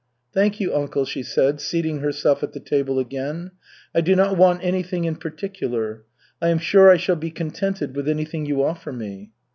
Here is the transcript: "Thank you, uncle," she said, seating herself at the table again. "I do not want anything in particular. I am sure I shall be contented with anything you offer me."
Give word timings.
"Thank 0.33 0.59
you, 0.59 0.73
uncle," 0.75 1.05
she 1.05 1.21
said, 1.21 1.61
seating 1.61 1.99
herself 1.99 2.41
at 2.41 2.53
the 2.53 2.59
table 2.59 2.97
again. 2.97 3.51
"I 3.93 4.01
do 4.01 4.15
not 4.15 4.35
want 4.35 4.63
anything 4.63 5.05
in 5.05 5.15
particular. 5.17 6.05
I 6.41 6.49
am 6.49 6.57
sure 6.57 6.89
I 6.89 6.97
shall 6.97 7.15
be 7.15 7.29
contented 7.29 7.95
with 7.95 8.09
anything 8.09 8.47
you 8.47 8.63
offer 8.63 8.91
me." 8.91 9.29